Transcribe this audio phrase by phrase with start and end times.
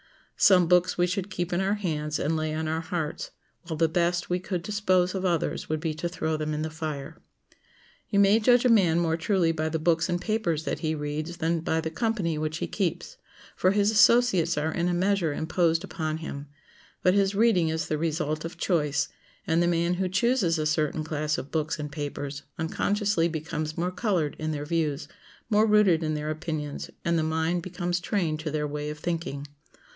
[0.35, 3.29] Some books we should keep in our hands and lay on our hearts,
[3.67, 6.71] while the best we could dispose of others would be to throw them in the
[6.71, 7.21] fire.
[8.09, 11.37] You may judge a man more truly by the books and papers that he reads
[11.37, 13.17] than by the company which he keeps,
[13.55, 16.47] for his associates are in a measure imposed upon him;
[17.03, 19.09] but his reading is the result of choice;
[19.45, 23.91] and the man who chooses a certain class of books and papers unconsciously becomes more
[23.91, 25.07] colored in their views,
[25.51, 29.45] more rooted in their opinions, and the mind becomes trained to their way of thinking.